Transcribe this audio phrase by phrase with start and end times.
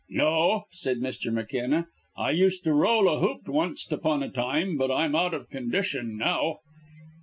[0.09, 1.31] "No," said Mr.
[1.31, 1.85] McKenna.
[2.17, 6.17] "I used to roll a hoop onct upon a time, but I'm out of condition
[6.17, 6.61] now."